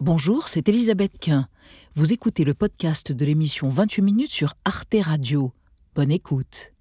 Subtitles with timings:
[0.00, 1.48] Bonjour, c'est Elisabeth Quint.
[1.94, 5.50] Vous écoutez le podcast de l'émission 28 minutes sur Arte Radio.
[5.96, 6.72] Bonne écoute.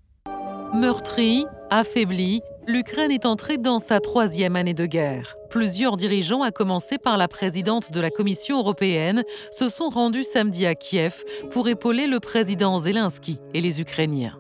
[0.76, 5.36] Meurtrie, affaiblie, l'Ukraine est entrée dans sa troisième année de guerre.
[5.50, 10.68] Plusieurs dirigeants, à commencer par la présidente de la Commission européenne, se sont rendus samedi
[10.68, 14.38] à Kiev pour épauler le président Zelensky et les Ukrainiens.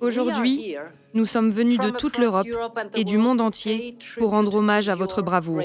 [0.00, 0.74] Aujourd'hui,
[1.14, 2.48] nous sommes venus de toute l'Europe
[2.96, 5.62] et du monde entier pour rendre hommage à votre bravoure.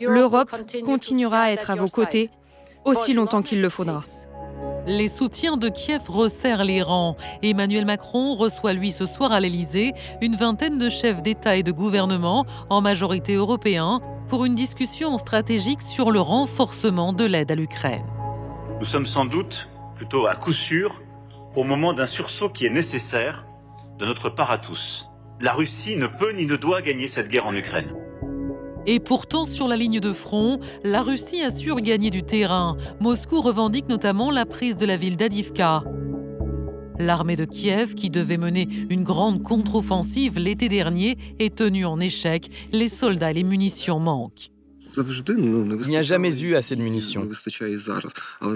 [0.00, 0.50] L'Europe
[0.84, 2.30] continuera à être à vos côtés
[2.84, 4.02] aussi longtemps qu'il le faudra.
[4.86, 7.16] Les soutiens de Kiev resserrent les rangs.
[7.42, 9.92] Emmanuel Macron reçoit lui ce soir à l'Élysée
[10.22, 15.82] une vingtaine de chefs d'État et de gouvernement, en majorité européens, pour une discussion stratégique
[15.82, 18.06] sur le renforcement de l'aide à l'Ukraine.
[18.80, 21.02] Nous sommes sans doute, plutôt à coup sûr,
[21.54, 23.46] au moment d'un sursaut qui est nécessaire
[23.98, 25.08] de notre part à tous.
[25.40, 27.94] La Russie ne peut ni ne doit gagner cette guerre en Ukraine.
[28.90, 32.78] Et pourtant, sur la ligne de front, la Russie assure gagner du terrain.
[33.00, 35.84] Moscou revendique notamment la prise de la ville d'Adivka.
[36.98, 42.48] L'armée de Kiev, qui devait mener une grande contre-offensive l'été dernier, est tenue en échec.
[42.72, 44.52] Les soldats et les munitions manquent.
[44.96, 47.28] Il n'y a jamais eu assez de munitions.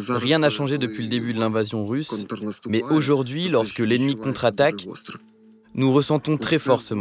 [0.09, 2.25] Rien n'a changé depuis le début de l'invasion russe,
[2.67, 4.87] mais aujourd'hui, lorsque l'ennemi contre-attaque,
[5.75, 6.95] nous ressentons très fort ce.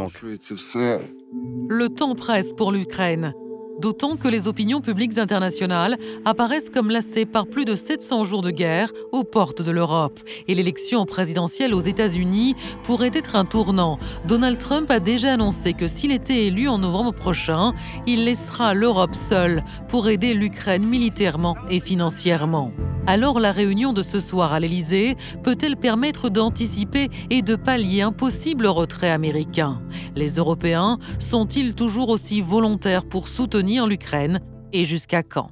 [1.70, 3.34] Le temps presse pour l'Ukraine.
[3.80, 8.52] D'autant que les opinions publiques internationales apparaissent comme lassées par plus de 700 jours de
[8.52, 10.20] guerre aux portes de l'Europe.
[10.48, 13.98] Et l'élection présidentielle aux États-Unis pourrait être un tournant.
[14.28, 17.74] Donald Trump a déjà annoncé que s'il était élu en novembre prochain,
[18.06, 22.72] il laissera l'Europe seule pour aider l'Ukraine militairement et financièrement.
[23.08, 28.12] Alors la réunion de ce soir à l'Élysée peut-elle permettre d'anticiper et de pallier un
[28.12, 29.82] possible retrait américain?
[30.16, 34.40] Les Européens sont-ils toujours aussi volontaires pour soutenir l'Ukraine?
[34.72, 35.50] Et jusqu'à quand?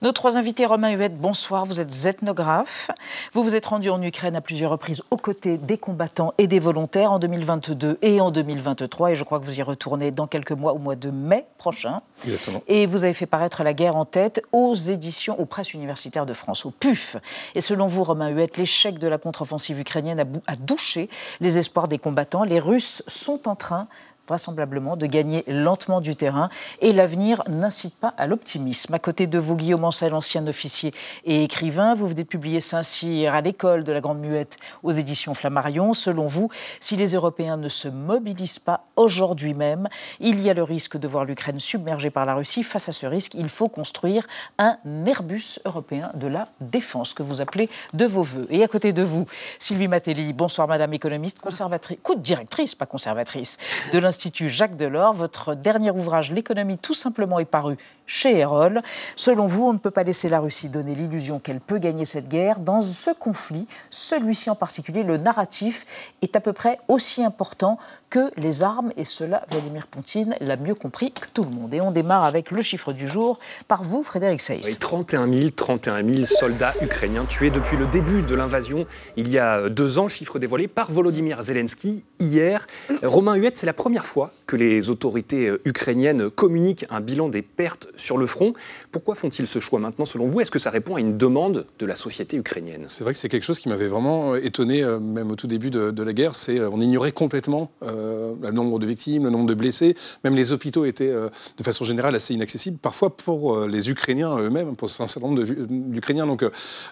[0.00, 1.64] Nos trois invités, Romain Huette, bonsoir.
[1.64, 2.90] Vous êtes ethnographe.
[3.32, 6.60] Vous vous êtes rendu en Ukraine à plusieurs reprises aux côtés des combattants et des
[6.60, 9.10] volontaires en 2022 et en 2023.
[9.10, 12.00] Et je crois que vous y retournez dans quelques mois, au mois de mai prochain.
[12.24, 12.62] Exactement.
[12.68, 16.32] Et vous avez fait paraître La guerre en tête aux éditions, aux presses universitaires de
[16.32, 17.16] France, au PUF.
[17.56, 21.10] Et selon vous, Romain Huette, l'échec de la contre-offensive ukrainienne a, a douché
[21.40, 22.44] les espoirs des combattants.
[22.44, 23.88] Les Russes sont en train
[24.28, 26.50] vraisemblablement de gagner lentement du terrain
[26.80, 28.94] et l'avenir n'incite pas à l'optimisme.
[28.94, 30.92] À côté de vous, Guillaume Ancel, ancien officier
[31.24, 35.34] et écrivain, vous venez de publier Saint-Cyr à l'école de la Grande Muette aux éditions
[35.34, 35.94] Flammarion.
[35.94, 36.50] Selon vous,
[36.80, 39.88] si les Européens ne se mobilisent pas aujourd'hui même,
[40.20, 42.62] il y a le risque de voir l'Ukraine submergée par la Russie.
[42.62, 44.26] Face à ce risque, il faut construire
[44.58, 48.46] un Airbus européen de la défense que vous appelez de vos voeux.
[48.50, 49.26] Et à côté de vous,
[49.58, 53.58] Sylvie Matelli, bonsoir Madame économiste, conservatrice, directrice, pas conservatrice,
[53.92, 54.17] de l'Institut
[54.48, 55.14] Jacques Delors.
[55.14, 57.76] Votre dernier ouvrage, L'économie tout simplement, est paru
[58.08, 58.82] chez Erol.
[59.14, 62.28] Selon vous, on ne peut pas laisser la Russie donner l'illusion qu'elle peut gagner cette
[62.28, 62.58] guerre.
[62.58, 65.86] Dans ce conflit, celui-ci en particulier, le narratif
[66.22, 67.78] est à peu près aussi important
[68.10, 68.92] que les armes.
[68.96, 71.72] Et cela, Vladimir Poutine l'a mieux compris que tout le monde.
[71.72, 74.66] Et on démarre avec le chiffre du jour par vous, Frédéric Seyss.
[74.66, 78.86] Oui, 31 000, 31 000 soldats ukrainiens tués depuis le début de l'invasion
[79.16, 82.66] il y a deux ans, chiffre dévoilé par Volodymyr Zelensky hier.
[83.02, 87.88] Romain Huette, c'est la première fois que les autorités ukrainiennes communiquent un bilan des pertes
[87.98, 88.52] sur le front.
[88.92, 90.40] Pourquoi font-ils ce choix maintenant, selon vous?
[90.40, 92.84] Est-ce que ça répond à une demande de la société ukrainienne?
[92.86, 95.46] C'est vrai que c'est quelque chose qui m'avait vraiment euh, étonné, euh, même au tout
[95.46, 96.32] début de, la guerre.
[96.48, 99.96] Euh, on ignorait complètement le nombre de victimes, le nombre de blessés.
[100.24, 104.88] Même les hôpitaux étaient, de façon générale, assez inaccessibles, parfois pour les Ukrainiens eux-mêmes, pour
[104.88, 106.26] un certain nombre d'Ukrainiens.
[106.26, 106.44] Donc,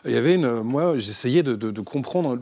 [0.04, 0.62] il y avait une.
[0.62, 2.38] Moi, j'essayais de, comprendre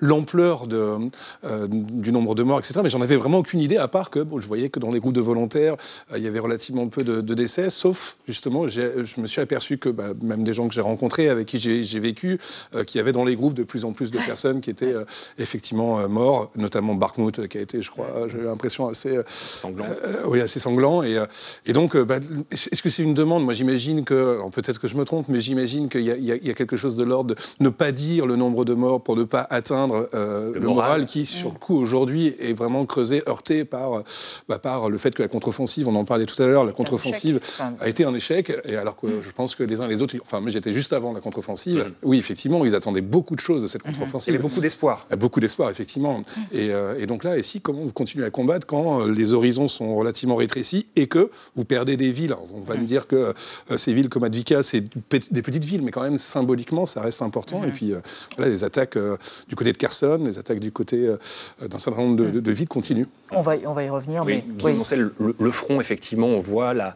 [0.00, 2.80] l'ampleur du nombre de morts, etc.
[2.82, 5.14] Mais j'en avais vraiment aucune idée, à part que je voyais que dans les groupes
[5.14, 5.76] de volontaires,
[6.16, 7.89] il y avait relativement peu de, décès, sauf
[8.26, 11.58] justement, je me suis aperçu que bah, même des gens que j'ai rencontrés, avec qui
[11.58, 12.38] j'ai vécu,
[12.74, 14.92] euh, qu'il y avait dans les groupes de plus en plus de personnes qui étaient
[14.94, 15.04] euh,
[15.38, 19.86] effectivement euh, morts, notamment Barkmout, qui a été, je crois, j'ai l'impression assez sanglant.
[20.26, 21.02] oui, assez sanglant.
[21.02, 21.22] Et,
[21.66, 22.18] et donc, bah,
[22.50, 23.44] est-ce que c'est une demande?
[23.44, 26.76] Moi, j'imagine que, peut-être que je me trompe, mais j'imagine qu'il y, y, a quelque
[26.76, 30.08] chose de l'ordre de ne pas dire le nombre de morts pour ne pas atteindre
[30.12, 31.06] le, moral.
[31.06, 34.02] qui, sur le coup, aujourd'hui, est vraiment creusé, heurté par,
[34.48, 37.40] bah, par le fait que la contre-offensive, on en parlait tout à l'heure, la contre-offensive
[37.80, 38.52] a été un échec.
[38.64, 40.92] Et alors que je pense que les uns et les autres, enfin, moi j'étais juste
[40.92, 41.78] avant la contre-offensive.
[41.78, 41.92] Mm.
[42.02, 43.86] Oui, effectivement, ils attendaient beaucoup de choses de cette mm-hmm.
[43.86, 44.32] contre-offensive.
[44.32, 45.06] Il y avait beaucoup d'espoir.
[45.18, 46.18] Beaucoup d'espoir, effectivement.
[46.18, 46.22] Mm.
[46.52, 49.68] Et, euh, et, donc là, ici, comment vous continuez à combattre quand euh, les horizons
[49.68, 52.36] sont relativement rétrécis et que vous perdez des villes?
[52.54, 53.16] On va me dire que
[53.70, 54.84] euh, ces villes comme Advika, c'est
[55.30, 57.64] des petites villes, mais quand même symboliquement, ça reste important.
[57.64, 57.94] Et puis
[58.36, 58.98] voilà, les attaques
[59.48, 61.14] du côté de Kherson, les attaques du côté
[61.60, 63.06] d'un certain nombre de, villes continuent.
[63.30, 64.24] On va, on va y revenir.
[64.24, 64.96] Oui, mais, oui.
[64.96, 66.94] le, le, front, effectivement, on voit la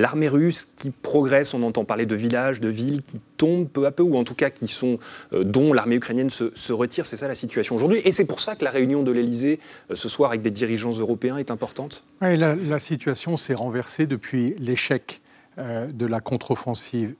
[0.00, 3.90] l'armée russe qui progresse, on entend parler de villages, de villes qui tombent peu à
[3.90, 4.98] peu, ou en tout cas qui sont,
[5.32, 7.04] euh, dont l'armée ukrainienne se, retire.
[7.04, 8.00] C'est ça la situation aujourd'hui.
[8.04, 9.60] Et c'est pour ça que la réunion de l'Elysée
[9.90, 12.02] euh, ce soir avec des dirigeants européens est importante.
[12.22, 15.20] Oui, la, situation s'est renversée depuis l'échec
[15.60, 17.14] de la contre-offensive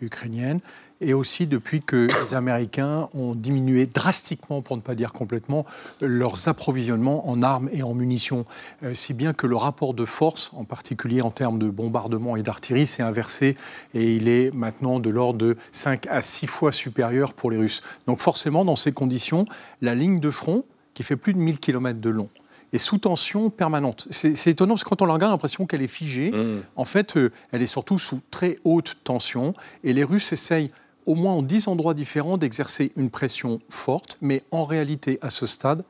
[0.00, 0.60] ukrainienne
[1.02, 5.66] et aussi depuis que les Américains ont diminué drastiquement, pour ne pas dire complètement,
[6.00, 8.46] leurs approvisionnements en armes et en munitions,
[8.84, 12.42] euh, si bien que le rapport de force, en particulier en termes de bombardement et
[12.42, 13.56] d'artillerie, s'est inversé
[13.94, 17.82] et il est maintenant de l'ordre de 5 à 6 fois supérieur pour les Russes.
[18.06, 19.44] Donc forcément, dans ces conditions,
[19.80, 22.28] la ligne de front, qui fait plus de 1000 km de long,
[22.72, 24.06] est sous tension permanente.
[24.10, 26.30] C'est étonnant parce que quand on la regarde, on a l'impression qu'elle est figée.
[26.30, 26.62] Mmh.
[26.76, 29.52] En fait, euh, elle est surtout sous très haute tension
[29.84, 30.70] et les Russes essayent
[31.06, 35.46] au moins en dix endroits différents d'exercer une pression forte, mais en réalité, à ce
[35.46, 35.84] stade,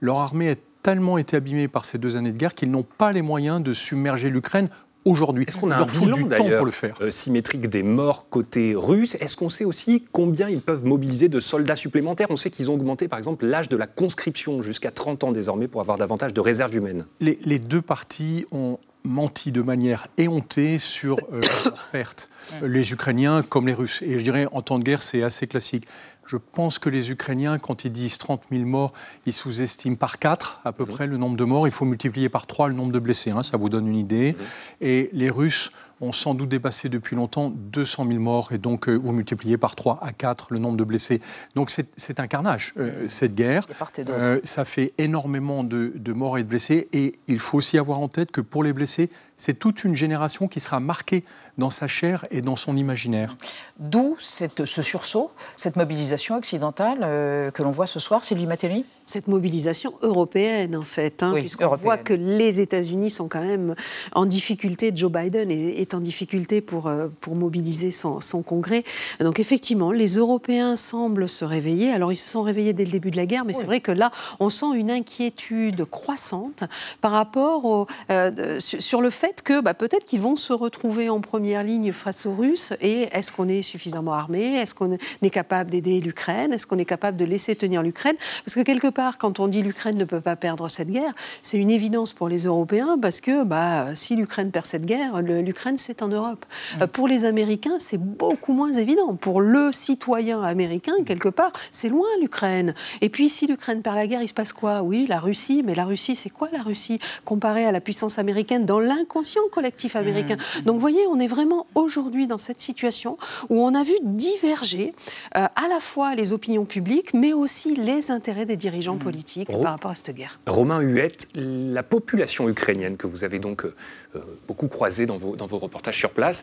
[0.00, 3.12] leur armée a tellement été abîmée par ces deux années de guerre qu'ils n'ont pas
[3.12, 4.68] les moyens de submerger l'Ukraine
[5.04, 5.44] aujourd'hui.
[5.46, 8.74] Est-ce qu'on a un bilan du temps pour le faire euh, symétrique des morts côté
[8.76, 9.16] russe?
[9.20, 12.28] Est-ce qu'on sait aussi combien ils peuvent mobiliser de soldats supplémentaires?
[12.30, 15.68] On sait qu'ils ont augmenté par exemple l'âge de la conscription jusqu'à 30 ans désormais
[15.68, 17.06] pour avoir davantage de réserves humaines.
[17.20, 22.30] les deux parties ont menti de manière éhontée sur euh, leurs pertes,
[22.62, 24.02] les Ukrainiens comme les Russes.
[24.02, 25.86] Et je dirais, en temps de guerre, c'est assez classique.
[26.26, 28.92] Je pense que les Ukrainiens, quand ils disent 30 000 morts,
[29.26, 30.90] ils sous-estiment par 4 à peu mhm.
[30.90, 31.66] près le nombre de morts.
[31.66, 34.32] Il faut multiplier par 3 le nombre de blessés, hein, ça vous donne une idée.
[34.32, 34.46] Mhm.
[34.80, 38.98] Et les Russes ont sans doute dépassé depuis longtemps 200 000 morts, et donc euh,
[39.02, 41.20] vous multipliez par 3 à 4 le nombre de blessés.
[41.54, 43.66] Donc c'est un carnage, euh, cette guerre.
[44.08, 48.00] Euh, ça fait énormément de, de morts et de blessés, et il faut aussi avoir
[48.00, 51.24] en tête que pour les blessés, c'est toute une génération qui sera marquée
[51.58, 53.36] dans sa chair et dans son imaginaire.
[53.78, 59.28] D'où ce sursaut, cette mobilisation occidentale euh, que l'on voit ce soir, Sylvie Matelli Cette
[59.28, 63.74] mobilisation européenne, en fait, hein, puisqu'on voit que les États-Unis sont quand même
[64.12, 68.84] en difficulté, Joe Biden est, en difficulté pour, euh, pour mobiliser son, son, Congrès.
[69.20, 71.92] Donc effectivement, les Européens semblent se réveiller.
[71.92, 73.92] Alors ils se sont réveillés dès le début de la guerre, mais c'est vrai que
[73.92, 74.10] là,
[74.40, 76.64] on sent une inquiétude croissante
[77.00, 81.20] par rapport au, euh, sur le fait que bah, peut-être qu'ils vont se retrouver en
[81.20, 84.56] première ligne face aux Russes et est-ce qu'on est suffisamment armé?
[84.56, 86.52] Est-ce qu'on est capable d'aider l'Ukraine?
[86.52, 88.16] Est-ce qu'on est capable de laisser tenir l'Ukraine?
[88.44, 91.12] Parce que quelque part, quand on dit l'Ukraine ne peut pas perdre cette guerre,
[91.42, 95.78] c'est une évidence pour les Européens parce que bah, si l'Ukraine perd cette guerre, l'Ukraine
[95.78, 96.44] c'est en Europe.
[96.76, 96.82] Mm.
[96.82, 99.14] Euh, pour les Américains, c'est beaucoup moins évident.
[99.14, 102.74] Pour le citoyen américain, quelque part, c'est loin l'Ukraine.
[103.00, 104.82] Et puis si l'Ukraine perd la guerre, il se passe quoi?
[104.82, 106.98] Oui, la Russie, mais la Russie, c'est quoi la Russie?
[107.24, 108.80] Comparée à la puissance américaine dans
[109.14, 110.62] l'inconscient collectif américain mm.
[110.62, 113.16] Donc vous voyez, on est vraiment aujourd'hui dans cette situation
[113.48, 114.94] où on a vu diverger
[115.36, 118.98] euh, à la fois les opinions publiques, mais aussi les intérêts des dirigeants mmh.
[118.98, 120.40] politiques par rapport à cette guerre.
[120.46, 123.74] Romain Huette, la population ukrainienne que vous avez donc euh,
[124.16, 126.42] euh, beaucoup croisée dans vos, dans vos reportages sur place,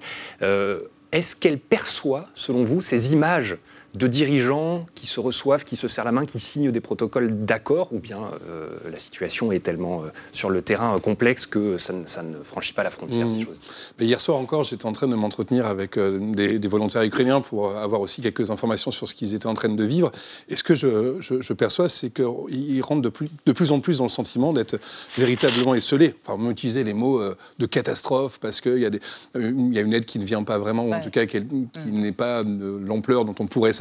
[1.12, 3.58] est-ce qu'elle perçoit, selon vous, ces images
[3.94, 7.92] de dirigeants qui se reçoivent, qui se serrent la main, qui signent des protocoles d'accord,
[7.92, 11.94] ou bien euh, la situation est tellement euh, sur le terrain euh, complexe que ça
[11.94, 13.46] ne, franchit pas la frontière, si mmh.
[13.46, 13.72] j'ose dire.
[14.00, 18.22] Hier soir encore, j'étais en train de m'entretenir avec des, volontaires ukrainiens pour avoir aussi
[18.22, 20.12] quelques informations sur ce qu'ils étaient en train de vivre.
[20.48, 24.06] Et ce que je, perçois, c'est qu'ils rentrent de plus, de plus en plus dans
[24.06, 24.80] le sentiment d'être
[25.18, 26.16] véritablement esselés.
[26.26, 27.22] Enfin, on utiliser les mots
[27.60, 28.90] de catastrophe parce qu'il y, a
[29.36, 31.70] y a une aide qui ne vient pas vraiment, ou en tout cas qui mmh.
[31.88, 33.74] n'est pas de l'ampleur dont on pourrait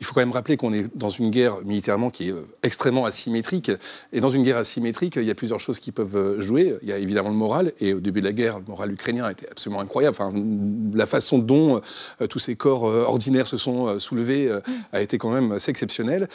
[0.00, 3.04] Il faut quand même rappeler qu'on est dans une guerre militairement qui est euh, extrêmement
[3.04, 3.70] asymétrique.
[4.12, 6.76] Et dans une guerre asymétrique, il y a plusieurs choses qui peuvent euh, jouer.
[6.82, 7.72] Il y a évidemment le moral.
[7.80, 10.16] Et au début de la guerre, le moral ukrainien était absolument incroyable.
[10.18, 10.32] Enfin,
[10.94, 11.80] la façon dont
[12.20, 14.50] euh, tous ces corps ordinaires se sont soulevés
[14.92, 16.28] a été quand même assez exceptionnelle.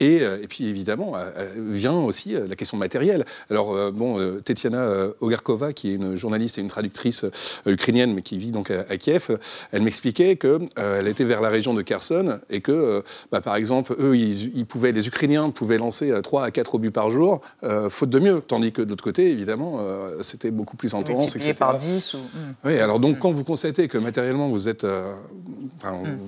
[0.00, 1.14] Et, et, puis évidemment,
[1.56, 3.24] vient aussi la question matérielle.
[3.50, 4.88] Alors, bon, Tetiana
[5.20, 7.24] Ogarkova, qui est une journaliste et une traductrice
[7.66, 9.38] ukrainienne, mais qui vit donc à, Kiev,
[9.72, 13.00] elle m'expliquait qu'elle était vers la région de Kherson et que, euh,
[13.32, 16.90] bah, par exemple, eux, ils, pouvaient, les Ukrainiens pouvaient lancer 3 euh, à 4 obus
[16.90, 18.40] par jour, euh, faute de mieux.
[18.40, 19.78] Tandis que de l'autre côté, évidemment,
[20.20, 21.54] c'était beaucoup plus intense, etc.
[21.54, 22.18] par 10 ou...
[22.64, 23.18] Oui, alors donc, mm.
[23.20, 24.88] quand vous constatez que matériellement, vous êtes, mm.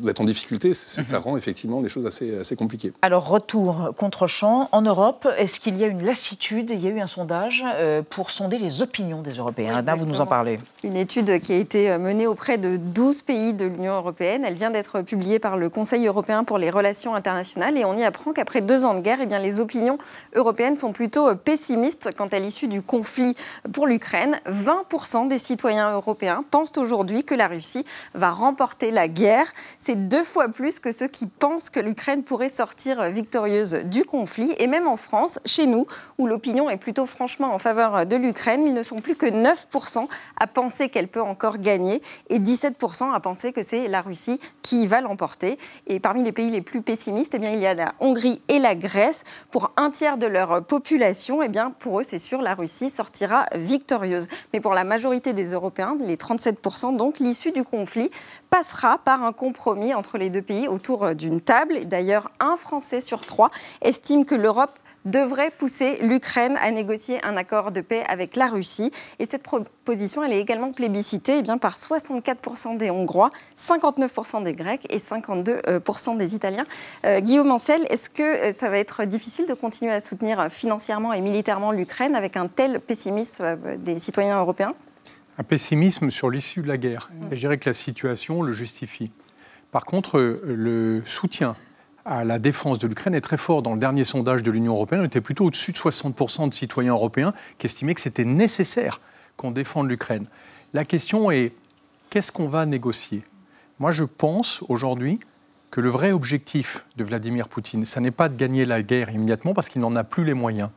[0.00, 1.16] vous êtes en difficulté, ça mm-hmm.
[1.16, 2.92] rend effectivement les choses assez, assez compliquées.
[3.02, 4.69] Alors, retour contre-champ.
[4.73, 6.71] En Europe, est-ce qu'il y a une lassitude?
[6.71, 7.64] Il y a eu un sondage
[8.11, 9.83] pour sonder les opinions des Européens.
[9.87, 10.61] Oui, vous nous en parlez.
[10.85, 14.45] Une étude qui a été menée auprès de 12 pays de l'Union européenne.
[14.45, 17.97] Elle vient d'être publiée par le Conseil Conseil européen pour les relations internationales et on
[17.97, 19.99] y apprend qu'après deux ans de guerre, eh bien, les opinions
[20.37, 23.35] européennes sont plutôt euh, pessimistes quant à l'issue du conflit
[23.73, 24.38] pour l'Ukraine.
[24.47, 29.52] 20% des citoyens européens pensent aujourd'hui que la Russie va remporter la guerre guerre.
[29.80, 34.54] C'est deux fois plus que ceux qui pensent que l'Ukraine pourrait sortir victorieuse du conflit.
[34.59, 38.64] Et même en France, chez nous, où l'opinion est plutôt franchement en faveur de l'Ukraine,
[38.64, 40.06] ils ne sont plus que 9%
[40.38, 44.87] à penser qu'elle peut encore gagner et 17% à penser que c'est la Russie qui
[44.87, 45.59] va l'emporter.
[45.87, 48.58] Et parmi les pays les plus pessimistes, eh bien, il y a la Hongrie et
[48.58, 49.25] la Grèce.
[49.50, 53.46] Pour un tiers de leur population, eh bien, pour eux, c'est sûr, la Russie sortira
[53.54, 54.28] victorieuse.
[54.52, 58.10] Mais pour la majorité des Européens, les 37%, donc, l'issue du conflit
[58.50, 61.87] passera par un compromis entre les deux pays autour d'une table.
[61.87, 63.50] D'ailleurs, un Français sur trois
[63.82, 68.90] estime que l'Europe devrait pousser l'Ukraine à négocier un accord de paix avec la Russie.
[69.19, 74.52] Et cette proposition, elle est également plébiscitée eh bien, par 64% des Hongrois, 59% des
[74.52, 76.64] Grecs et 52% des Italiens.
[77.07, 81.12] Euh, Guillaume Ancel, est-ce que euh, ça va être difficile de continuer à soutenir financièrement
[81.12, 84.75] et militairement l'Ukraine avec un tel pessimisme euh, des citoyens européens?
[85.38, 87.11] Un pessimisme sur l'issue de la guerre.
[87.12, 87.26] Mmh.
[87.30, 89.11] je dirais que la situation le justifie.
[89.71, 91.54] Par contre, le soutien
[92.04, 93.62] à la défense de l'Ukraine est très fort.
[93.62, 96.92] Dans le dernier sondage de l'Union européenne, on était plutôt au-dessus de 60% de citoyens
[96.92, 99.00] européens qui estimaient que c'était nécessaire
[99.37, 100.26] qu'on défende l'Ukraine.
[100.73, 101.52] La question est,
[102.11, 103.23] qu'est-ce qu'on va négocier?
[103.78, 105.21] Moi, je pense aujourd'hui
[105.71, 109.54] que le vrai objectif de Vladimir Poutine, ce n'est pas de gagner la guerre immédiatement
[109.54, 110.71] parce qu'il n'en a plus les moyens.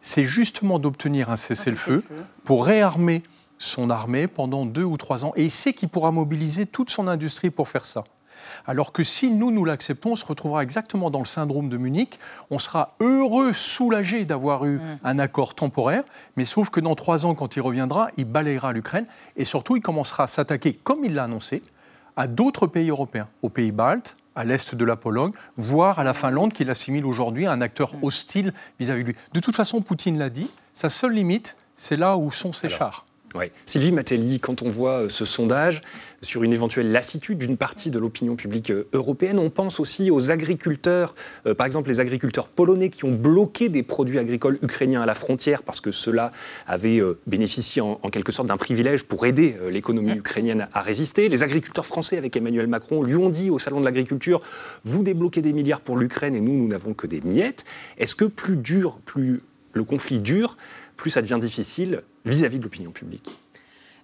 [0.00, 2.02] C'est justement d'obtenir un cessez-le-feu
[2.44, 3.22] pour réarmer
[3.58, 5.32] son armée pendant deux ou trois ans.
[5.36, 8.04] Et il sait qu'il pourra mobiliser toute son industrie pour faire ça.
[8.66, 12.18] Alors que si nous, nous l'acceptons, on se retrouvera exactement dans le syndrome de Munich.
[12.50, 14.98] On sera heureux, soulagé d'avoir eu mm.
[15.04, 16.04] un accord temporaire,
[16.36, 19.06] mais sauf que dans trois ans, quand il reviendra, il balayera l'Ukraine
[19.36, 21.62] et surtout, il commencera à s'attaquer, comme il l'a annoncé,
[22.16, 26.14] à d'autres pays européens, aux pays baltes, à l'est de la Pologne, voire à la
[26.14, 28.04] Finlande, qu'il assimile aujourd'hui à un acteur mm.
[28.04, 29.16] hostile vis-à-vis de lui.
[29.32, 33.06] De toute façon, Poutine l'a dit, sa seule limite, c'est là où sont ses chars.
[33.66, 35.82] Sylvie Matelli, quand on voit euh, ce sondage
[36.22, 40.30] sur une éventuelle lassitude d'une partie de l'opinion publique euh, européenne, on pense aussi aux
[40.30, 41.14] agriculteurs,
[41.46, 45.14] euh, par exemple les agriculteurs polonais qui ont bloqué des produits agricoles ukrainiens à la
[45.14, 46.32] frontière parce que cela
[46.66, 51.28] avait bénéficié en, quelque sorte d'un privilège pour aider l'économie ukrainienne à résister.
[51.28, 54.40] Les agriculteurs français avec Emmanuel Macron lui ont dit au Salon de l'agriculture,
[54.84, 57.64] vous débloquez des milliards pour l'Ukraine et nous, nous n'avons que des miettes.
[57.98, 60.56] Est-ce que plus dur, plus le conflit dure,
[60.96, 63.30] plus ça devient difficile vis-à-vis de l'opinion publique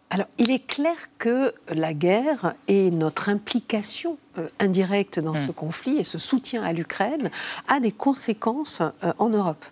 [0.09, 5.55] alors, il est clair que la guerre et notre implication euh, indirecte dans ce hmm.
[5.55, 7.31] conflit et ce soutien à l'Ukraine
[7.67, 9.65] a des conséquences euh, en Europe.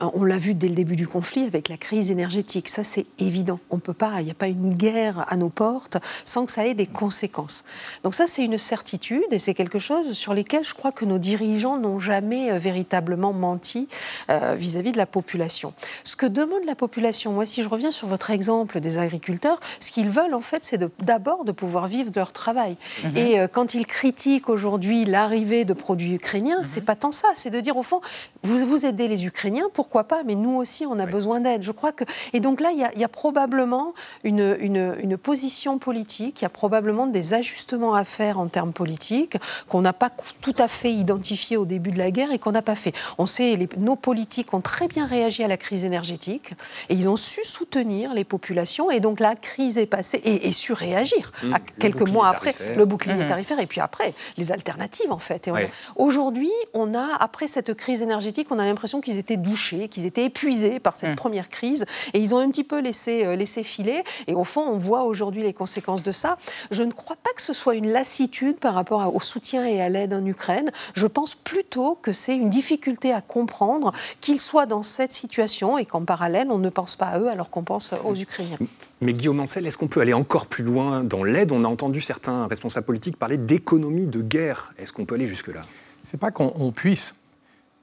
[0.00, 2.68] Euh, on l'a vu dès le début du conflit avec la crise énergétique.
[2.68, 3.60] Ça, c'est évident.
[3.70, 6.66] On peut pas, il n'y a pas une guerre à nos portes sans que ça
[6.66, 7.64] ait des conséquences.
[8.02, 11.18] Donc ça, c'est une certitude et c'est quelque chose sur lequel je crois que nos
[11.18, 13.88] dirigeants n'ont jamais euh, véritablement menti
[14.30, 15.74] euh, vis-à-vis de la population.
[16.04, 19.92] Ce que demande la population, moi, si je reviens sur votre exemple des agriculteurs, ce
[19.92, 22.76] qu'ils veulent, en fait, c'est d'abord de, pouvoir vivre de leur travail.
[23.04, 23.16] Mhm.
[23.16, 26.64] Et quand ils critiquent aujourd'hui l'arrivée de produits ukrainiens, mhm.
[26.64, 27.28] c'est pas tant ça.
[27.34, 28.00] C'est de dire, au fond,
[28.42, 31.64] vous, vous aidez les Ukrainiens, pourquoi pas, mais nous aussi, on a besoin d'aide.
[31.64, 32.04] Je crois que.
[32.32, 37.08] Et donc là, il y a, probablement une, une, position politique, il y a probablement
[37.08, 40.10] des ajustements à faire en termes politiques qu'on n'a pas
[40.40, 42.94] tout à fait identifiés au début de la guerre et qu'on n'a pas fait.
[43.18, 46.52] On sait, les, nos politiques ont très bien réagi à la crise énergétique
[46.88, 50.74] et ils ont su soutenir les populations et donc la crise est passée et, su
[50.74, 51.54] réagir mmh.
[51.54, 53.26] à quelques mois après le bouclier mmh.
[53.26, 55.50] tarifaire et puis après les alternatives en fait.
[55.96, 60.24] Aujourd'hui, on a après cette crise énergétique, on a l'impression qu'ils étaient douchés qu'ils étaient
[60.24, 61.16] épuisés par cette mmh.
[61.16, 64.02] première crise et ils ont un petit peu laissé, euh, laissé filer.
[64.26, 66.38] Et au fond, on voit aujourd'hui les conséquences de ça.
[66.70, 69.88] Je ne crois pas que ce soit une lassitude par rapport au soutien et à
[69.88, 70.70] l'aide en Ukraine.
[70.94, 75.84] Je pense plutôt que c'est une difficulté à comprendre qu'ils soient dans cette situation et
[75.84, 78.58] qu'en parallèle, on ne pense pas à eux alors qu'on pense aux Ukrainiens.
[79.00, 81.52] Mais Guillaume Ancel, est-ce qu'on peut aller encore plus loin dans l'aide?
[81.52, 84.72] On a entendu certains responsables politiques parler d'économie de guerre.
[84.78, 85.62] Est-ce qu'on peut aller jusque-là?
[86.04, 87.16] C'est pas qu'on puisse,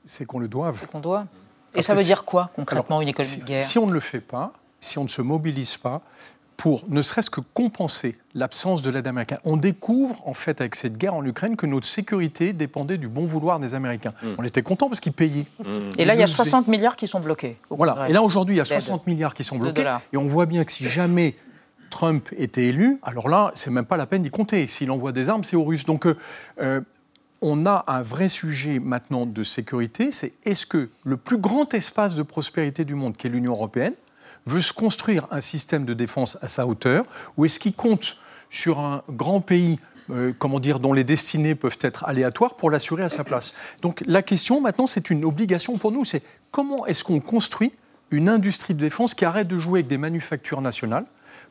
[0.05, 0.87] c'est qu'on le doive.
[0.87, 1.25] Qu'on doit.
[1.75, 4.19] Et ça veut dire quoi concrètement une économie de guerre Si on ne le fait
[4.19, 6.01] pas, si on ne se mobilise pas
[6.57, 10.97] pour ne serait-ce que compenser l'absence de l'aide américaine, on découvre en fait avec cette
[10.97, 14.13] guerre en Ukraine que notre sécurité dépendait du bon vouloir des Américains.
[14.21, 14.35] Hmm.
[14.37, 15.45] On était content parce qu'ils payaient.
[15.97, 17.57] Et là, il y a 60 milliards qui sont bloqués.
[17.69, 18.09] Voilà.
[18.09, 19.85] Et là aujourd'hui, il y a 60 milliards qui sont bloqués.
[20.11, 21.35] Et on voit bien que si jamais
[21.89, 24.67] Trump était élu, alors là, c'est même pas la peine d'y compter.
[24.67, 25.85] S'il envoie des armes, c'est aux Russes.
[25.85, 26.17] Donc, euh,
[26.61, 26.81] euh,
[27.41, 32.15] on a un vrai sujet maintenant de sécurité, c'est est-ce que le plus grand espace
[32.15, 33.93] de prospérité du monde, qui est l'Union européenne,
[34.45, 37.05] veut se construire un système de défense à sa hauteur,
[37.37, 38.17] ou est-ce qu'il compte
[38.49, 39.79] sur un grand pays
[40.11, 43.53] euh, comment dire, dont les destinées peuvent être aléatoires pour l'assurer à sa place?
[43.81, 47.71] Donc la question maintenant, c'est une obligation pour nous, c'est comment est-ce qu'on construit
[48.11, 51.05] une industrie de défense qui arrête de jouer avec des manufactures nationales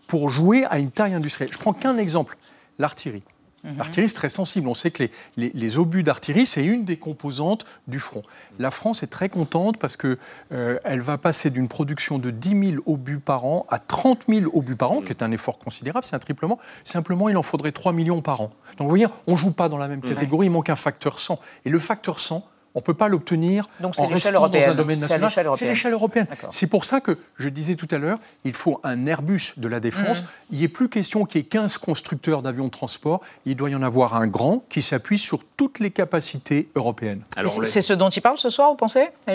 [0.09, 1.53] pour jouer à une taille industrielle?
[1.53, 2.37] Je prends qu'un exemple,
[2.81, 3.23] l'artillerie.
[3.69, 3.79] Mhm.
[3.79, 4.69] L'artillerie, c'est très sensible.
[4.69, 5.05] On sait que
[5.37, 8.23] les, obus d'artillerie, c'est une des composantes du front.
[8.59, 10.17] La France est très contente parce qu'elle
[10.53, 14.51] euh, elle va passer d'une production de 10 000 obus par an à 30 000
[14.55, 16.59] obus par an, qui est un effort considérable, c'est un triplement.
[16.85, 18.51] Simplement, il en faudrait 3 millions par an.
[18.79, 21.21] Donc vous voyez, on ne joue pas dans la même catégorie, il manque un facteur
[21.21, 21.39] 100.
[21.65, 22.45] Et le facteur 100,
[22.79, 25.33] on ne peut pas l'obtenir en restant dans un domaine national.
[25.57, 26.29] C'est l'échelle européenne.
[26.49, 29.81] C'est pour ça que je disais tout à l'heure, il faut un Airbus de la
[29.81, 30.23] défense.
[30.23, 30.29] Mhm.
[30.53, 33.21] Il n'y ait plus question qu'il y ait 15 constructeurs d'avions de transport.
[33.47, 37.23] Il doit y en avoir un grand qui s'appuie sur toutes les capacités européennes.
[37.65, 39.33] C'est ce dont il parle ce soir, vous pensez, à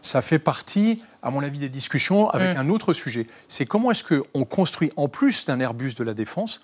[0.00, 2.60] Ça fait partie, à mon avis, des discussions avec mhm.
[2.60, 3.26] un autre sujet.
[3.48, 6.60] C'est comment est-ce qu'on construit, en plus d'un Airbus de la défense,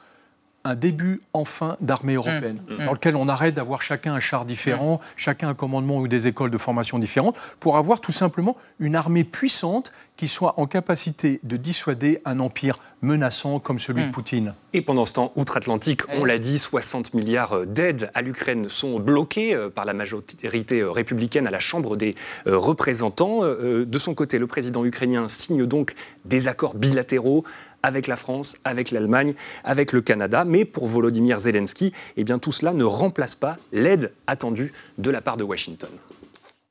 [0.67, 2.17] un début enfin d'armée mmh.
[2.17, 2.85] européenne, mmh.
[2.85, 5.07] dans lequel on arrête d'avoir chacun un char différent, mmh.
[5.17, 9.25] chacun un commandement ou des écoles de formation différentes, pour avoir tout simplement une armée
[9.25, 14.55] puissante qui soit en capacité de dissuader un empire menaçant comme celui de Poutine.
[14.73, 19.55] Et pendant ce temps, outre-Atlantique, on l'a dit, 60 milliards d'aides à l'Ukraine sont bloqués
[19.55, 22.15] euh, par la majorité euh, républicaine à la Chambre des
[22.47, 23.43] euh, représentants.
[23.43, 25.95] De son côté, le président ukrainien signe donc
[26.25, 27.45] des accords bilatéraux
[27.86, 30.46] avec la France, avec l'Allemagne, avec le Canada.
[30.46, 35.22] Mais pour Volodymyr Zelensky, eh bien, tout cela ne remplace pas l'aide attendue de la
[35.22, 35.90] part de Washington.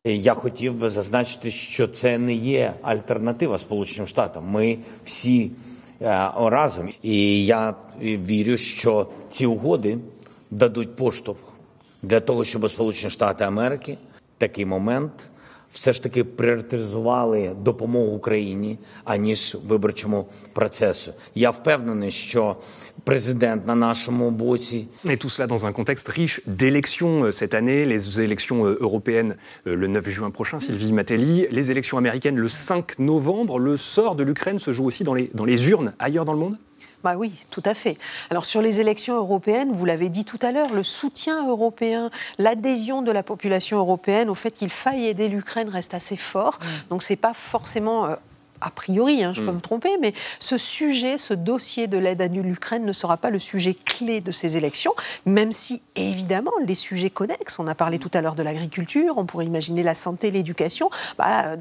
[0.04, 4.44] Я хотів би зазначити, що це не є альтернатива Сполученим Штатам.
[4.44, 5.50] Ми всі
[6.36, 6.88] разом.
[7.02, 9.98] І я вірю, що ці угоди
[10.50, 11.38] дадуть поштовх
[12.02, 13.98] для того, щоб Сполучені Штати Америки
[14.38, 15.12] такий момент
[15.74, 21.12] все ж таки пріоритизували допомогу Україні аніж виборчому процесу.
[21.34, 22.56] Я впевнений, що
[23.04, 24.86] президент на нашому боці.
[25.04, 29.36] Et tout cela dans un contexte riche d'élections euh, cette année, les élections euh, européennes
[29.66, 33.58] euh, le 9 juin prochain, Sylvie Matelli, les élections américaines le 5 novembre.
[33.58, 36.38] Le sort de l'Ukraine se joue aussi dans les, dans les urnes ailleurs dans le
[36.38, 36.56] monde
[37.05, 37.99] bah oui, tout à fait.
[38.31, 42.09] Alors sur les élections européennes, vous l'avez dit tout à l'heure, le soutien européen,
[42.39, 46.57] l'adhésion de la population européenne au fait qu'il faille aider l'Ukraine reste assez fort.
[46.59, 46.65] Mm.
[46.89, 48.15] Donc c'est pas forcément euh,
[48.61, 49.55] a priori, hein, je peux mm.
[49.55, 53.39] me tromper, mais ce sujet, ce dossier de l'aide à l'Ukraine ne sera pas le
[53.39, 54.93] sujet clé de ces élections,
[55.25, 59.25] même si évidemment les sujets connexes, on a parlé tout à l'heure de l'agriculture, on
[59.25, 61.55] pourrait imaginer la santé, l'éducation, bah,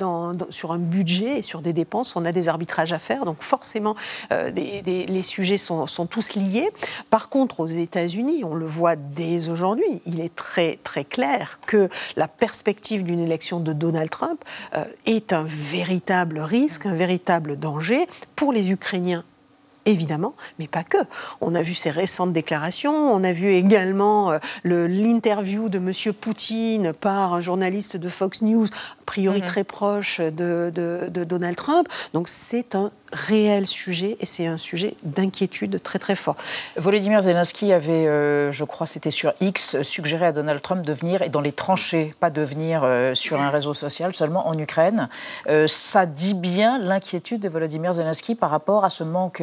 [0.50, 3.96] sur un budget et sur des dépenses, on a des arbitrages à faire, donc forcément
[4.32, 6.70] euh, les sujets sont, tous liés.
[7.10, 11.88] Par contre, aux États-Unis, on le voit dès aujourd'hui, il est très très clair que
[12.16, 18.06] la perspective d'une élection de Donald Trump euh, est un véritable risque un véritable danger
[18.36, 19.24] pour les Ukrainiens
[19.86, 20.98] évidemment, mais pas que.
[21.40, 26.14] On a vu ces récentes déclarations, on a vu également euh, l'interview de M.
[26.14, 29.44] Poutine par un journaliste de Fox News, a priori mm-hmm.
[29.44, 31.88] très proche de, de Donald Trump.
[32.12, 36.36] Donc c'est un réel sujet et c'est un sujet d'inquiétude très très fort.
[36.76, 41.22] Volodymyr Zelensky avait, euh, je crois c'était sur X, suggéré à Donald Trump de venir
[41.22, 45.08] et dans les tranchées, pas de venir euh, sur un réseau social, seulement en Ukraine.
[45.48, 49.42] Euh, ça dit bien l'inquiétude de Volodymyr Zelensky par rapport à ce manque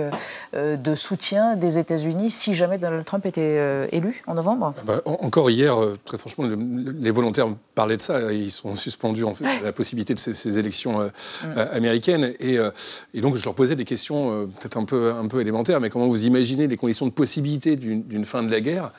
[0.54, 4.74] de soutien des États-Unis si jamais Donald Trump était élu en novembre.
[4.78, 8.34] Ah bah, encore hier, très franchement, les volontaires parlaient de ça.
[8.34, 11.58] Ils sont suspendus en fait la possibilité de ces, élections mm.
[11.72, 12.58] américaines et,
[13.14, 15.92] et donc je leur posais des questions euh, peut-être un peu, un peu élémentaires, mais
[15.92, 18.92] comment vous imaginez les conditions de possibilité d'une fin de la guerre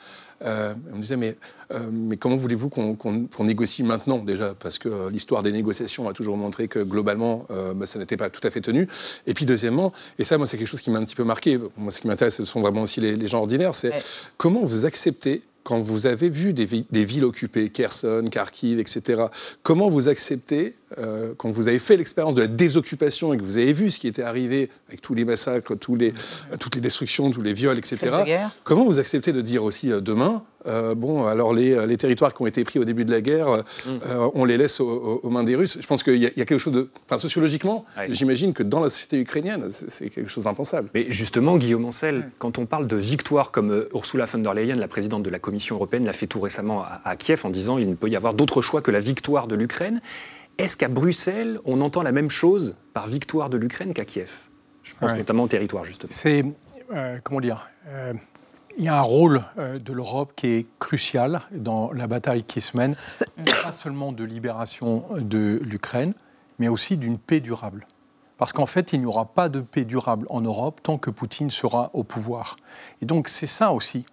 [0.45, 1.37] euh, on me disait, mais,
[1.71, 4.53] euh, mais comment voulez-vous qu'on négocie maintenant déjà?
[4.59, 7.45] Parce que l'histoire des négociations a toujours montré que globalement,
[7.75, 8.89] bah, ça n'était pas tout à fait tenu.
[9.25, 11.57] Et puis deuxièmement, et ça, moi, c'est quelque chose qui m'a un petit peu marqué.
[11.77, 13.73] Moi, ce qui m'intéresse, ce sont vraiment aussi les, gens ordinaires.
[13.73, 13.93] C'est
[14.35, 19.27] comment vous acceptez quand vous avez vu des, des, villes occupées, Kherson, Kharkiv, etc.,
[19.61, 23.57] comment vous acceptez euh, quand vous avez fait l'expérience de la désoccupation et que vous
[23.57, 26.13] avez vu ce qui était arrivé avec tous les massacres, tous les,
[26.59, 30.43] toutes les destructions, tous les viols, etc., comment vous acceptez de dire aussi euh, demain,
[30.65, 33.63] euh, bon, alors les, les, territoires qui ont été pris au début de la guerre,
[33.85, 33.91] mm.
[34.33, 35.77] on les laisse aux, mains des Russes?
[35.79, 36.89] Je pense qu'il y, a quelque chose de.
[37.05, 40.89] Enfin, sociologiquement, j'imagine que dans la société ukrainienne, c'est quelque chose d'impensable.
[40.93, 42.31] Mais justement, Guillaume Ancel, mm.
[42.39, 45.75] quand on parle de victoire comme Ursula von der Leyen, la présidente de la Commission
[45.75, 48.33] européenne, l'a fait tout récemment à, à Kiev en disant il ne peut y avoir
[48.33, 50.01] d'autre choix que la victoire de l'Ukraine.
[50.57, 54.31] Est-ce qu'à Bruxelles, on entend la même chose par victoire de l'Ukraine qu'à Kiev?
[54.83, 56.11] Je pense notamment au territoire, justement.
[56.13, 56.45] C'est,
[56.91, 58.13] euh, comment dire, euh,
[58.77, 62.61] il y a un rôle euh, de l'Europe qui est crucial dans la bataille qui
[62.61, 62.95] se mène,
[63.63, 66.13] pas seulement de libération de l'Ukraine,
[66.59, 67.87] mais aussi d'une paix durable.
[68.37, 71.49] Parce qu'en fait, il n'y aura pas de paix durable en Europe tant que Poutine
[71.49, 72.57] sera au pouvoir.
[73.01, 74.05] Et donc c'est ça aussi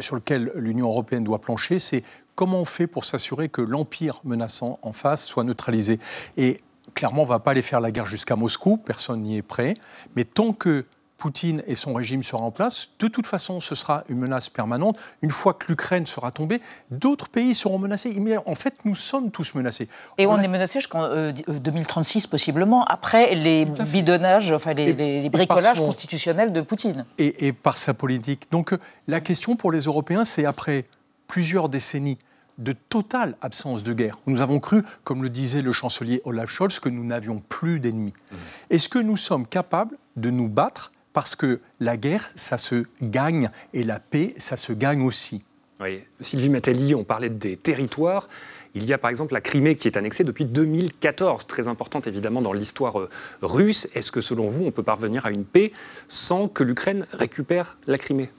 [0.00, 2.04] sur lequel l'Union européenne doit plancher, c'est
[2.38, 5.98] comment on fait pour s'assurer que l'empire menaçant en face soit neutralisé
[6.36, 6.60] Et
[6.94, 9.74] clairement, on ne va pas aller faire la guerre jusqu'à Moscou, personne n'y est prêt,
[10.14, 10.84] mais tant que
[11.16, 14.96] Poutine et son régime seront en place, de toute façon, ce sera une menace permanente.
[15.20, 16.60] Une fois que l'Ukraine sera tombée,
[16.92, 18.16] d'autres pays seront menacés.
[18.46, 19.88] En fait, nous sommes tous menacés.
[20.16, 26.52] Et on, est menacé jusqu'en 2036 euh, possiblement, après les bidonnages, enfin les, bricolages constitutionnels
[26.52, 27.04] de Poutine.
[27.18, 28.48] Et, et par sa politique.
[28.52, 28.72] Donc
[29.08, 30.84] la question pour les Européens, c'est après
[31.26, 32.18] plusieurs décennies
[32.58, 34.18] de totale absence de guerre.
[34.26, 38.12] Nous avons cru, comme le disait le chancelier Olaf Scholz, que nous n'avions plus d'ennemis.
[38.12, 38.36] Mmh.
[38.70, 43.50] Est-ce que nous sommes capables de nous battre parce que la guerre, ça se gagne
[43.72, 45.42] et la paix, ça se gagne aussi?
[45.80, 46.00] Oui.
[46.20, 48.28] Sylvie Metelli, on parlait des territoires.
[48.74, 52.42] Il y a par exemple la Crimée qui est annexée depuis 2014, très importante évidemment
[52.42, 53.08] dans l'histoire euh,
[53.42, 53.88] russe.
[53.94, 55.72] Est-ce que selon vous, on peut parvenir à une paix
[56.08, 58.30] sans que l'Ukraine récupère la Crimée?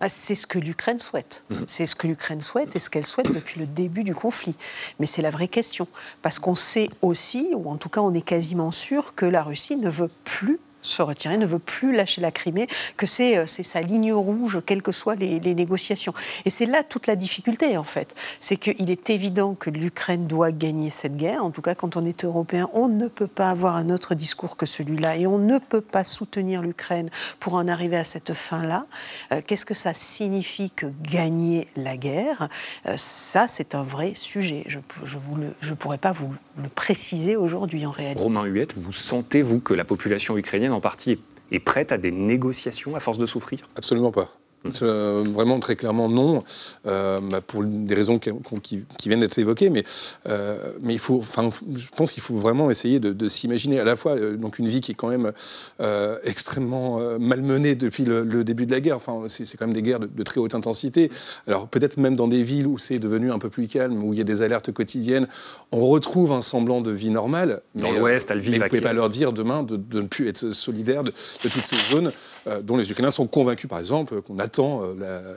[0.00, 1.44] Ah, c'est ce que l'Ukraine souhaite.
[1.50, 1.64] Mhm.
[1.66, 4.54] C'est ce que l'Ukraine souhaite et ce qu'elle souhaite depuis le début du conflit.
[4.98, 5.86] Mais c'est la vraie question.
[6.22, 9.76] Parce qu'on sait aussi, ou en tout cas on est quasiment sûr, que la Russie
[9.76, 12.66] ne veut plus se retirer, ne veut plus lâcher la Crimée,
[12.96, 16.14] que c'est euh, sa ligne rouge, quelles que soient les, négociations.
[16.44, 18.14] Et c'est là toute la difficulté, en fait.
[18.40, 21.44] C'est qu'il est évident que l'Ukraine doit gagner cette guerre.
[21.44, 24.56] En tout cas, quand on est européen, on ne peut pas avoir un autre discours
[24.56, 25.16] que celui-là.
[25.16, 28.86] Et on ne peut pas soutenir l'Ukraine pour en arriver à cette fin-là.
[29.32, 32.48] Euh, qu'est-ce que ça signifie que gagner la guerre?
[32.86, 34.64] Euh, Ça, c'est un vrai sujet.
[34.66, 38.22] Je ne je pourrais pas vous le préciser aujourd'hui, en réalité.
[38.22, 41.20] Romain Huette, vous sentez-vous que la population ukrainienne en partie
[41.52, 43.60] est prête à des négociations à force de souffrir?
[43.76, 44.28] Absolument pas.
[44.82, 46.44] Euh, vraiment très clairement non,
[46.86, 48.30] euh, bah, pour des raisons qui,
[48.98, 49.84] qui, viennent d'être évoquées, mais,
[50.26, 53.96] euh, mais il faut, enfin, je pense qu'il faut vraiment essayer de, s'imaginer à la
[53.96, 55.32] fois donc une vie qui est quand même
[56.24, 58.96] extrêmement malmenée depuis le, début de la guerre.
[58.96, 61.10] Enfin, c'est quand même des guerres de, très haute intensité.
[61.46, 64.18] Alors peut-être même dans des villes où c'est devenu un peu plus calme, où il
[64.18, 65.26] y a des alertes quotidiennes,
[65.72, 67.62] on retrouve un semblant de vie normale.
[67.74, 70.28] Dans l'Ouest, à Lviv, mais vous ne pouvez pas leur dire demain de, ne plus
[70.28, 72.12] être solidaire de, toutes ces zones
[72.62, 75.36] dont les Ukrainiens sont convaincus, par exemple, qu'on a euh,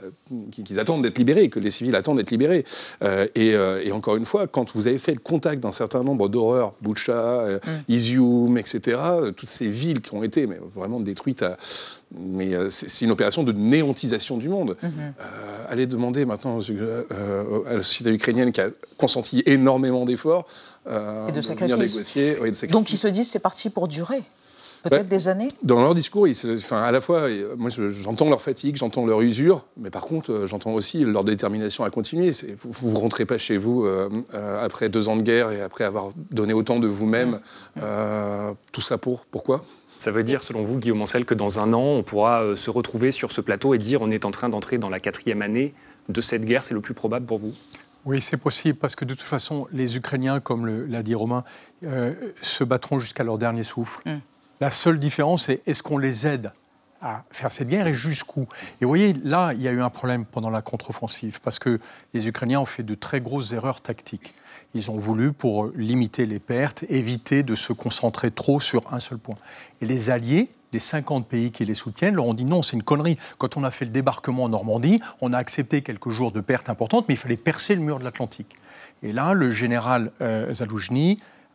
[0.50, 2.64] qu'ils attendent d'être libérés, que les civils attendent d'être libérés.
[3.02, 6.28] Euh, euh, et, encore une fois, quand vous avez fait le contact d'un certain nombre
[6.28, 7.70] d'horreurs, Boucha, mm.
[7.88, 8.98] Izium, etc.,
[9.36, 11.56] toutes ces villes qui ont été mais, vraiment détruites à,
[12.16, 14.76] mais c'est une opération de néantisation du monde.
[14.82, 15.68] Mm-hmm.
[15.68, 20.46] allez demander maintenant à la société ukrainienne qui a consenti énormément d'efforts
[20.86, 21.96] et de sacrifices.
[21.96, 24.22] Négocier, Donc ils se disent c'est parti pour durer.
[24.90, 25.48] Peut-être des années?
[25.62, 29.90] Dans leur discours, enfin, à la fois, moi j'entends leur fatigue, j'entends leur usure, mais
[29.90, 32.30] par contre, euh, j'entends aussi leur détermination à continuer.
[32.56, 35.84] Vous ne rentrez pas chez vous euh, euh, après deux ans de guerre et après
[35.84, 37.40] avoir donné autant de vous-même.
[38.72, 39.64] tout ça pour Pourquoi?
[39.96, 43.12] Ça veut dire, selon vous, Guillaume Ancel, que dans un an, on pourra se retrouver
[43.12, 45.72] sur ce plateau et dire on est en train d'entrer dans la quatrième année
[46.08, 47.54] de cette guerre C'est le plus probable pour vous?
[48.04, 51.44] Oui, c'est possible parce que de toute façon, les Ukrainiens, comme l'a dit Romain,
[52.42, 54.02] se battront jusqu'à leur dernier souffle.
[54.04, 54.20] Mm.
[54.60, 56.52] La seule différence, c'est est-ce qu'on les aide
[57.02, 58.42] à faire cette guerre et jusqu'où?
[58.80, 61.80] Et vous voyez, là, il y a eu un problème pendant la contre-offensive parce que
[62.12, 64.34] les Ukrainiens ont fait de très grosses erreurs tactiques.
[64.74, 69.18] Ils ont voulu, pour limiter les pertes, éviter de se concentrer trop sur un seul
[69.18, 69.36] point.
[69.80, 72.82] Et les alliés, les 50 pays qui les soutiennent, leur ont dit non, c'est une
[72.82, 73.18] connerie.
[73.38, 76.70] Quand on a fait le débarquement en Normandie, on a accepté quelques jours de pertes
[76.70, 78.56] importantes, mais il fallait percer le mur de l'Atlantique.
[79.02, 80.52] Et là, le général euh,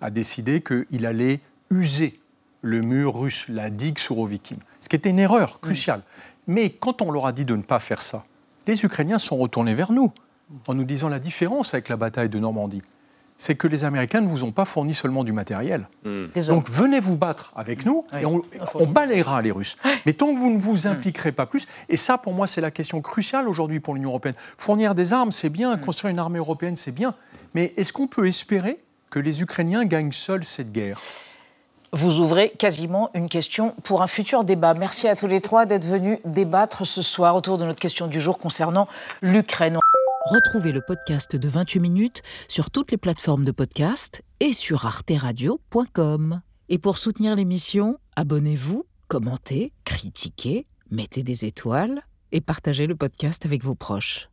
[0.01, 1.39] a décidé qu'il allait
[1.71, 2.19] user
[2.61, 4.59] le mur russe, la digue sur Vikings.
[4.79, 6.01] Ce qui était une erreur cruciale.
[6.47, 8.25] Mais quand on leur a dit de ne pas faire ça,
[8.67, 10.11] les Ukrainiens sont retournés vers nous
[10.67, 12.81] en nous disant la différence avec la bataille de Normandie.
[13.37, 15.87] C'est que les Américains ne vous ont pas fourni seulement du matériel.
[16.03, 16.25] Hmm.
[16.49, 18.43] Donc venez vous battre avec nous et on,
[18.87, 19.77] balayera les Russes.
[20.05, 22.71] Mais tant que vous ne vous impliquerez pas plus, et ça pour moi c'est la
[22.71, 24.35] question cruciale aujourd'hui pour l'Union européenne.
[24.57, 25.81] Fournir des armes c'est bien, hmm.
[25.81, 27.15] construire une armée européenne c'est bien,
[27.53, 30.99] mais est-ce qu'on peut espérer que les Ukrainiens gagnent seuls cette guerre?
[31.91, 34.73] Vous ouvrez quasiment une question pour un futur débat.
[34.73, 38.21] Merci à tous les trois d'être venus débattre ce soir autour de notre question du
[38.21, 38.87] jour concernant
[39.21, 39.79] l'Ukraine.
[40.25, 46.41] Retrouvez le podcast de 28 minutes sur toutes les plateformes de podcast et sur arteradio.com.
[46.67, 53.63] Et pour soutenir l'émission, abonnez-vous, commentez, critiquez, mettez des étoiles et partagez le podcast avec
[53.63, 54.29] vos proches.